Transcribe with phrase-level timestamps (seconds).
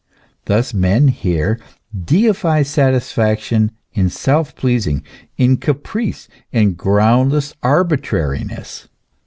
[0.45, 1.59] Thus man here
[1.95, 5.03] deifies satisfaction in self pleasing,
[5.37, 8.87] in caprice and ground less arbitrariness.